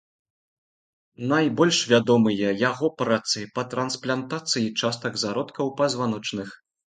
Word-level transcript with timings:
Найбольш 1.31 1.81
вядомыя 1.91 2.49
яго 2.69 2.87
працы 3.01 3.39
па 3.59 3.67
трансплантацыі 3.75 4.73
частак 4.83 5.21
зародкаў 5.27 5.71
пазваночных. 5.85 6.49